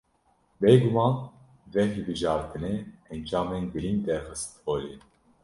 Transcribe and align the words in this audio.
Bê 0.61 0.71
guman 0.83 1.13
vê 1.73 1.83
hilbijartinê, 1.93 2.75
encamên 3.15 3.63
girîng 3.73 3.99
derxist 4.07 4.51
holê 4.65 4.95